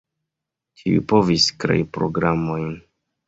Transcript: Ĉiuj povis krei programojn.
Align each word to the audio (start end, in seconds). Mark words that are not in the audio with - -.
Ĉiuj 0.81 1.03
povis 1.11 1.45
krei 1.65 1.85
programojn. 1.99 2.73